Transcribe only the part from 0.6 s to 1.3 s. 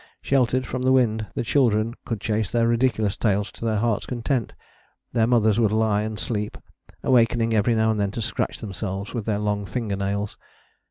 from the wind